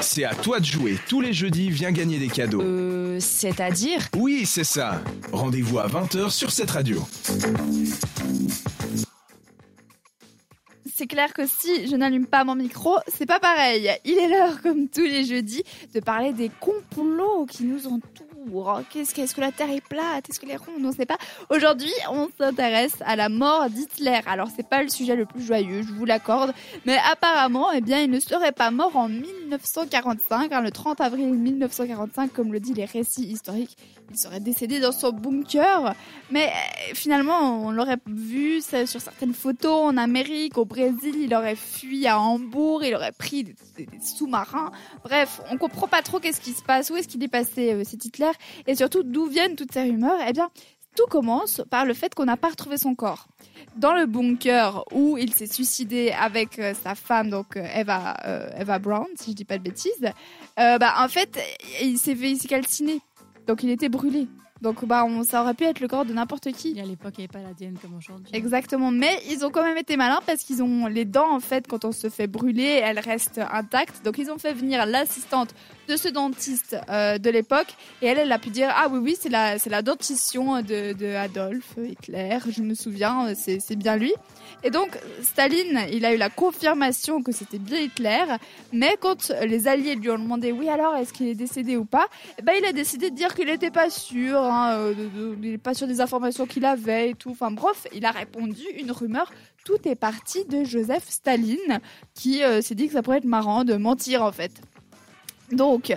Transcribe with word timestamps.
C'est 0.00 0.24
à 0.24 0.34
toi 0.34 0.60
de 0.60 0.64
jouer. 0.64 0.98
Tous 1.08 1.20
les 1.20 1.32
jeudis, 1.32 1.70
viens 1.70 1.92
gagner 1.92 2.18
des 2.18 2.28
cadeaux. 2.28 2.62
Euh, 2.62 3.18
c'est-à-dire 3.20 4.08
Oui, 4.16 4.46
c'est 4.46 4.64
ça. 4.64 5.02
Rendez-vous 5.32 5.78
à 5.78 5.88
20h 5.88 6.30
sur 6.30 6.50
cette 6.50 6.70
radio. 6.70 7.02
c'est 10.96 11.06
clair 11.06 11.34
que 11.34 11.46
si 11.46 11.86
je 11.86 11.94
n'allume 11.94 12.26
pas 12.26 12.42
mon 12.44 12.54
micro, 12.54 12.96
c'est 13.06 13.26
pas 13.26 13.38
pareil. 13.38 13.90
Il 14.06 14.16
est 14.16 14.28
l'heure, 14.28 14.62
comme 14.62 14.88
tous 14.88 15.04
les 15.04 15.24
jeudis, 15.24 15.62
de 15.94 16.00
parler 16.00 16.32
des 16.32 16.50
complots 16.58 17.44
qui 17.44 17.64
nous 17.64 17.86
entourent. 17.86 18.25
Qu'est-ce 18.90 19.14
qu'est-ce 19.14 19.34
que 19.34 19.40
la 19.40 19.52
Terre 19.52 19.70
est 19.70 19.80
plate 19.80 20.28
Est-ce 20.28 20.40
que 20.40 20.46
les 20.46 20.56
ronds 20.56 20.72
On 20.76 20.80
ne 20.80 20.92
sait 20.92 21.06
pas. 21.06 21.18
Aujourd'hui, 21.50 21.92
on 22.10 22.28
s'intéresse 22.38 22.96
à 23.04 23.16
la 23.16 23.28
mort 23.28 23.68
d'Hitler. 23.70 24.20
Alors, 24.26 24.48
c'est 24.54 24.68
pas 24.68 24.82
le 24.82 24.88
sujet 24.88 25.16
le 25.16 25.26
plus 25.26 25.42
joyeux, 25.42 25.82
je 25.82 25.92
vous 25.92 26.04
l'accorde, 26.04 26.52
mais 26.84 26.98
apparemment, 27.10 27.72
eh 27.72 27.80
bien, 27.80 28.00
il 28.00 28.10
ne 28.10 28.20
serait 28.20 28.52
pas 28.52 28.70
mort 28.70 28.96
en 28.96 29.08
1945, 29.08 30.52
hein, 30.52 30.60
le 30.60 30.70
30 30.70 31.00
avril 31.00 31.32
1945, 31.32 32.32
comme 32.32 32.52
le 32.52 32.60
dit 32.60 32.74
les 32.74 32.84
récits 32.84 33.26
historiques 33.26 33.76
il 34.10 34.18
serait 34.18 34.40
décédé 34.40 34.80
dans 34.80 34.92
son 34.92 35.10
bunker. 35.12 35.94
Mais 36.30 36.46
euh, 36.46 36.94
finalement, 36.94 37.66
on 37.66 37.70
l'aurait 37.70 37.98
vu 38.06 38.60
sur 38.60 39.00
certaines 39.00 39.34
photos 39.34 39.82
en 39.82 39.96
Amérique, 39.96 40.58
au 40.58 40.64
Brésil, 40.64 41.16
il 41.18 41.34
aurait 41.34 41.56
fui 41.56 42.06
à 42.06 42.20
Hambourg, 42.20 42.84
il 42.84 42.94
aurait 42.94 43.12
pris 43.12 43.44
des, 43.44 43.54
sous-marins. 44.00 44.70
Bref, 45.04 45.40
on 45.50 45.58
comprend 45.58 45.88
pas 45.88 46.02
trop 46.02 46.18
qu'est-ce 46.20 46.40
qui 46.40 46.52
se 46.52 46.62
passe, 46.62 46.90
où 46.90 46.96
est-ce 46.96 47.08
qu'il 47.08 47.22
est 47.22 47.28
passé 47.28 47.72
euh, 47.72 47.84
cet 47.84 48.04
Hitler, 48.04 48.30
et 48.66 48.74
surtout 48.74 49.02
d'où 49.02 49.26
viennent 49.26 49.56
toutes 49.56 49.72
ces 49.72 49.82
rumeurs. 49.82 50.18
Eh 50.28 50.32
bien, 50.32 50.50
tout 50.96 51.06
commence 51.10 51.62
par 51.70 51.84
le 51.84 51.94
fait 51.94 52.14
qu'on 52.14 52.24
n'a 52.24 52.36
pas 52.36 52.48
retrouvé 52.48 52.78
son 52.78 52.94
corps. 52.94 53.26
Dans 53.76 53.92
le 53.92 54.06
bunker 54.06 54.84
où 54.92 55.18
il 55.18 55.34
s'est 55.34 55.46
suicidé 55.46 56.10
avec 56.10 56.58
euh, 56.58 56.72
sa 56.74 56.94
femme, 56.94 57.28
donc 57.28 57.56
Eva, 57.56 58.16
Eva 58.58 58.78
Brown, 58.78 59.06
si 59.16 59.32
je 59.32 59.36
dis 59.36 59.44
pas 59.44 59.58
de 59.58 59.62
bêtises, 59.62 60.10
bah, 60.56 60.94
en 60.98 61.08
fait, 61.08 61.38
il 61.82 61.98
s'est 61.98 62.14
fait 62.14 62.34
calciner 62.48 63.00
donc 63.46 63.62
il 63.62 63.70
était 63.70 63.88
brûlé. 63.88 64.28
Donc 64.62 64.84
bah 64.84 65.04
on, 65.04 65.22
ça 65.22 65.42
aurait 65.42 65.54
pu 65.54 65.64
être 65.64 65.80
le 65.80 65.88
corps 65.88 66.04
de 66.04 66.12
n'importe 66.12 66.52
qui. 66.52 66.74
Et 66.76 66.80
à 66.80 66.84
l'époque, 66.84 67.14
il 67.18 67.22
n'y 67.22 67.28
avait 67.30 67.44
pas 67.44 67.48
l'ADN 67.48 67.76
comme 67.80 67.94
aujourd'hui. 67.96 68.26
Exactement, 68.32 68.90
mais 68.90 69.18
ils 69.28 69.44
ont 69.44 69.50
quand 69.50 69.62
même 69.62 69.76
été 69.76 69.96
malins 69.96 70.20
parce 70.26 70.42
qu'ils 70.42 70.62
ont 70.62 70.86
les 70.86 71.04
dents 71.04 71.34
en 71.34 71.40
fait 71.40 71.66
quand 71.66 71.84
on 71.84 71.92
se 71.92 72.08
fait 72.08 72.26
brûler, 72.26 72.80
elles 72.82 72.98
restent 72.98 73.40
intactes. 73.50 74.04
Donc 74.04 74.18
ils 74.18 74.30
ont 74.30 74.38
fait 74.38 74.52
venir 74.52 74.86
l'assistante 74.86 75.54
de 75.88 75.96
ce 75.96 76.08
dentiste 76.08 76.76
euh, 76.88 77.18
de 77.18 77.30
l'époque 77.30 77.74
et 78.02 78.06
elle, 78.06 78.18
elle 78.18 78.32
a 78.32 78.38
pu 78.38 78.50
dire 78.50 78.72
ah 78.74 78.88
oui 78.90 78.98
oui 78.98 79.16
c'est 79.18 79.28
la 79.28 79.58
c'est 79.58 79.70
la 79.70 79.82
dentition 79.82 80.60
de, 80.62 80.92
de 80.92 81.14
Adolf 81.14 81.76
Hitler, 81.78 82.38
je 82.48 82.62
me 82.62 82.74
souviens, 82.74 83.34
c'est 83.34 83.60
c'est 83.60 83.76
bien 83.76 83.96
lui. 83.96 84.12
Et 84.64 84.70
donc, 84.70 84.98
Staline, 85.22 85.80
il 85.92 86.04
a 86.04 86.14
eu 86.14 86.16
la 86.16 86.30
confirmation 86.30 87.22
que 87.22 87.32
c'était 87.32 87.58
bien 87.58 87.78
Hitler, 87.78 88.24
mais 88.72 88.96
quand 89.00 89.30
les 89.44 89.68
Alliés 89.68 89.94
lui 89.94 90.10
ont 90.10 90.18
demandé, 90.18 90.50
oui 90.52 90.68
alors, 90.68 90.96
est-ce 90.96 91.12
qu'il 91.12 91.28
est 91.28 91.34
décédé 91.34 91.76
ou 91.76 91.84
pas, 91.84 92.06
ben, 92.42 92.54
il 92.58 92.64
a 92.64 92.72
décidé 92.72 93.10
de 93.10 93.14
dire 93.14 93.34
qu'il 93.34 93.46
n'était 93.46 93.70
pas 93.70 93.90
sûr, 93.90 94.36
hein, 94.52 94.72
euh, 94.72 94.94
il 95.42 95.50
n'est 95.50 95.58
pas 95.58 95.74
sûr 95.74 95.86
des 95.86 96.00
informations 96.00 96.46
qu'il 96.46 96.64
avait 96.64 97.10
et 97.10 97.14
tout. 97.14 97.30
Enfin 97.30 97.50
bref, 97.50 97.86
il 97.94 98.04
a 98.04 98.10
répondu 98.10 98.62
une 98.78 98.90
rumeur. 98.90 99.32
Tout 99.64 99.88
est 99.88 99.94
parti 99.94 100.44
de 100.44 100.64
Joseph 100.64 101.08
Staline, 101.08 101.80
qui 102.14 102.42
euh, 102.42 102.62
s'est 102.62 102.74
dit 102.74 102.86
que 102.86 102.92
ça 102.92 103.02
pourrait 103.02 103.18
être 103.18 103.24
marrant 103.24 103.64
de 103.64 103.74
mentir 103.74 104.22
en 104.22 104.32
fait. 104.32 104.52
Donc, 105.52 105.90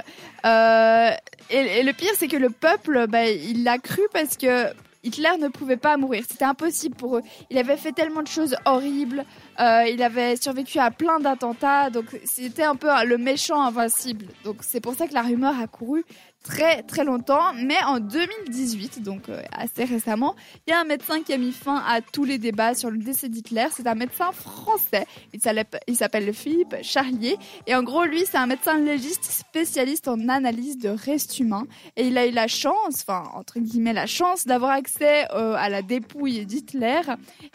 euh, 0.46 1.12
et, 1.50 1.84
le 1.84 1.92
pire, 1.94 2.12
c'est 2.16 2.28
que 2.28 2.38
le 2.38 2.50
peuple, 2.50 3.08
bah, 3.08 3.28
il 3.30 3.64
l'a 3.64 3.80
cru 3.80 4.02
parce 4.14 4.38
que 4.38 4.68
Hitler 5.04 5.38
ne 5.40 5.48
pouvait 5.48 5.78
pas 5.78 5.98
mourir. 5.98 6.24
C'était 6.30 6.46
impossible 6.46 6.96
pour 6.96 7.18
eux. 7.18 7.22
Il 7.50 7.58
avait 7.58 7.78
fait 7.78 7.92
tellement 7.92 8.22
de 8.22 8.28
choses 8.28 8.56
horribles. 8.66 9.26
Euh, 9.60 9.84
il 9.88 10.02
avait 10.04 10.36
survécu 10.36 10.80
à 10.80 10.92
plein 10.92 11.20
d'attentats. 11.20 11.90
Donc 11.90 12.06
c'était 12.26 12.64
un 12.64 12.76
peu 12.76 12.90
le 13.06 13.18
méchant 13.18 13.62
invincible. 13.62 14.28
Donc 14.44 14.58
c'est 14.62 14.82
pour 14.82 14.96
ça 14.96 15.08
que 15.08 15.14
la 15.14 15.22
rumeur 15.22 15.60
a 15.60 15.68
couru 15.68 16.04
très 16.44 16.84
très 16.84 17.04
longtemps, 17.04 17.54
mais 17.54 17.78
en 17.86 18.00
2018, 18.00 19.04
donc 19.04 19.28
euh, 19.30 19.42
assez 19.52 19.84
récemment, 19.84 20.36
il 20.66 20.72
y 20.72 20.74
a 20.74 20.80
un 20.80 20.86
médecin 20.86 21.22
qui 21.22 21.34
a 21.34 21.38
mis 21.38 21.52
fin 21.52 21.84
à 21.86 22.02
tous 22.02 22.24
les 22.24 22.38
débats 22.38 22.74
sur 22.76 22.90
le 22.90 22.98
décès 22.98 23.30
d'Hitler. 23.30 23.68
C'est 23.76 23.88
un 23.88 23.96
médecin 23.96 24.32
français. 24.32 25.06
Il 25.34 25.96
s'appelle 25.96 26.34
Philippe 26.34 26.76
Charlier. 26.82 27.38
Et 27.68 27.76
en 27.76 27.84
gros, 27.84 28.06
lui, 28.06 28.24
c'est 28.26 28.38
un 28.38 28.46
médecin 28.46 28.78
légiste 28.80 29.26
spécialiste 29.26 30.08
en 30.08 30.30
analyse 30.30 30.78
de 30.78 30.90
restes 30.90 31.40
humains. 31.40 31.66
Et 31.98 32.08
il 32.08 32.18
a 32.18 32.26
eu 32.26 32.32
la 32.32 32.48
chance, 32.48 33.04
enfin, 33.08 33.24
entre 33.36 33.60
guillemets, 33.60 33.94
la 33.94 34.08
chance 34.08 34.46
d'avoir 34.46 34.72
accès 34.72 34.89
euh, 35.02 35.56
à 35.58 35.70
la 35.70 35.82
dépouille 35.82 36.46
d'Hitler. 36.46 37.02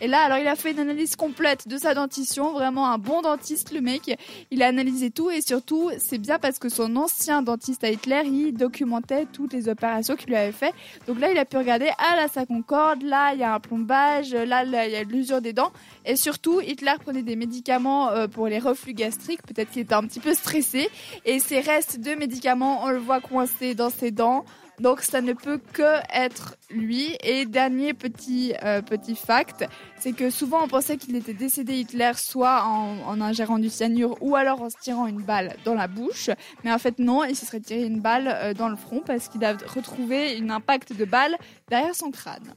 Et 0.01 0.07
là, 0.07 0.23
alors, 0.23 0.39
il 0.39 0.47
a 0.47 0.57
fait 0.57 0.73
une 0.73 0.79
analyse 0.79 1.17
complète 1.17 1.69
de 1.69 1.77
sa 1.77 1.95
dentition. 1.95 2.53
Vraiment 2.53 2.91
un 2.91 2.99
bon 2.99 3.23
dentiste, 3.23 3.73
le 3.73 3.81
mec. 3.81 4.17
Il 4.51 4.63
a 4.63 4.67
analysé 4.67 5.11
tout 5.11 5.31
et 5.31 5.41
surtout, 5.41 5.91
c'est 5.99 6.19
bien 6.19 6.39
parce 6.39 6.59
que 6.59 6.69
son 6.69 6.97
ancien 6.97 7.43
dentiste 7.43 7.85
à 7.85 7.91
Hitler, 7.91 8.23
il 8.25 8.53
documentait 8.53 9.27
toutes 9.33 9.53
les 9.53 9.69
opérations 9.69 10.17
qu'il 10.17 10.29
lui 10.29 10.37
avait 10.37 10.53
fait. 10.53 10.73
Donc 11.07 11.21
là, 11.21 11.31
il 11.31 11.39
a 11.39 11.45
pu 11.45 11.57
regarder, 11.57 11.91
ah 11.99 12.17
là, 12.17 12.29
ça 12.29 12.47
concorde, 12.47 13.03
là, 13.03 13.33
il 13.35 13.41
y 13.41 13.43
a 13.43 13.55
un 13.55 13.61
plombage, 13.61 14.33
là, 14.35 14.65
il 14.65 14.93
y 14.93 14.97
a 14.97 15.03
l'usure 15.03 15.41
des 15.41 15.53
dents. 15.53 15.73
Et 16.05 16.17
surtout, 16.17 16.61
Hitler 16.61 16.95
prenait 17.03 17.23
des 17.23 17.37
médicaments 17.37 18.11
euh, 18.11 18.29
pour 18.29 18.49
les 18.49 18.59
reflux 18.59 18.95
gastriques, 18.95 19.43
peut-être 19.43 19.71
qu'il 19.71 19.83
était 19.83 19.95
un 19.95 20.03
petit 20.03 20.21
peu 20.21 20.35
stressé. 20.35 20.89
Et 21.25 21.39
ces 21.39 21.61
restes 21.61 22.01
de 22.01 22.15
médicaments, 22.15 22.85
on 22.85 22.91
le 22.91 22.99
voit 22.99 23.21
coincé 23.21 23.75
dans 23.75 23.91
ses 23.91 24.11
dents. 24.11 24.45
Donc 24.81 25.03
ça 25.03 25.21
ne 25.21 25.33
peut 25.33 25.61
que 25.73 26.01
être 26.13 26.57
lui. 26.71 27.17
Et 27.23 27.47
dernier 27.47 27.95
petit 27.95 28.55
euh, 28.65 28.83
petit 28.83 29.15
fact, 29.15 29.65
c'est 29.99 30.13
que 30.13 30.31
souvent 30.31 30.65
on 30.65 30.69
pensait 30.69 30.97
qu'il 30.97 31.15
était 31.17 31.35
décédé 31.35 31.75
Hitler 31.75 32.13
soit 32.17 32.65
en, 32.65 33.21
ingérant 33.21 33.59
du 33.59 33.71
cyanure 33.71 34.17
ou 34.21 34.35
alors 34.37 34.63
en 34.63 34.71
se 34.71 34.77
tirant 34.81 35.07
une 35.07 35.23
balle 35.23 35.57
dans 35.65 35.75
la 35.75 35.87
bouche. 35.87 36.31
Mais 36.65 36.73
en 36.73 36.79
fait 36.79 36.99
non, 36.99 37.25
il 37.25 37.37
se 37.37 37.47
serait 37.47 37.61
tiré 37.61 37.85
une 37.85 38.01
balle 38.01 38.29
euh, 38.29 38.55
dans 38.55 38.69
le 38.69 38.77
front 38.77 39.03
parce 39.05 39.29
qu'il 39.29 39.45
a 39.45 39.53
retrouvé 39.53 40.39
un 40.39 40.51
impact 40.51 40.97
de 40.97 41.05
balle 41.05 41.37
derrière 41.69 41.95
son 41.95 42.11
crâne. 42.11 42.55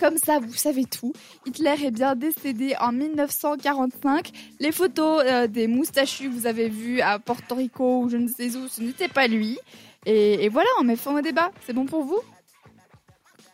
Comme 0.00 0.16
ça, 0.16 0.38
vous 0.38 0.54
savez 0.54 0.86
tout. 0.86 1.12
Hitler 1.44 1.74
est 1.84 1.90
bien 1.90 2.16
décédé 2.16 2.74
en 2.80 2.90
1945. 2.90 4.30
Les 4.58 4.72
photos 4.72 5.22
euh, 5.26 5.46
des 5.46 5.66
moustachus 5.66 6.30
que 6.30 6.32
vous 6.32 6.46
avez 6.46 6.70
vues 6.70 7.02
à 7.02 7.18
Porto 7.18 7.54
Rico 7.54 8.00
ou 8.00 8.08
je 8.08 8.16
ne 8.16 8.26
sais 8.26 8.56
où, 8.56 8.66
ce 8.66 8.80
n'était 8.80 9.08
pas 9.08 9.26
lui. 9.26 9.58
Et, 10.06 10.48
voilà, 10.48 10.68
on 10.80 10.84
met 10.84 10.96
fin 10.96 11.16
au 11.16 11.20
débat. 11.20 11.50
C'est 11.66 11.72
bon 11.72 11.86
pour 11.86 12.04
vous? 12.04 12.20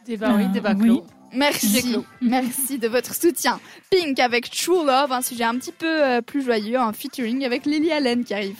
Débat, 0.06 0.34
oui, 0.36 0.46
débat 0.48 0.74
clos. 0.74 1.04
Merci, 1.32 1.96
merci 2.20 2.78
de 2.78 2.88
votre 2.88 3.14
soutien. 3.14 3.60
Pink 3.90 4.18
avec 4.20 4.50
True 4.50 4.86
Love, 4.86 5.12
un 5.12 5.22
sujet 5.22 5.44
un 5.44 5.56
petit 5.56 5.72
peu 5.72 6.04
euh, 6.04 6.22
plus 6.22 6.42
joyeux, 6.44 6.78
un 6.78 6.92
featuring 6.92 7.44
avec 7.44 7.66
Lily 7.66 7.92
Allen 7.92 8.24
qui 8.24 8.34
arrive. 8.34 8.58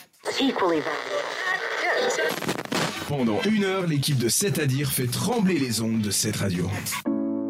Pendant 3.09 3.41
une 3.43 3.65
heure, 3.65 3.87
l'équipe 3.87 4.19
de 4.19 4.29
7 4.29 4.59
à 4.59 4.67
dire 4.67 4.91
fait 4.91 5.07
trembler 5.07 5.59
les 5.59 5.81
ondes 5.81 6.01
de 6.01 6.11
cette 6.11 6.37
radio. 6.37 6.69